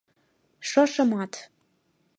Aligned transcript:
Шошымат 0.69 1.33